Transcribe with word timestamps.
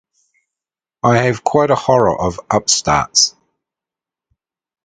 I 1.03 1.17
have 1.17 1.43
quite 1.43 1.69
a 1.69 1.75
horror 1.75 2.19
of 2.19 2.39
upstarts. 2.49 3.35